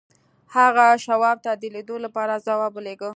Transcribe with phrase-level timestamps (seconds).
[0.55, 3.09] هغه شواب ته د لیدلو لپاره ځواب ولېږه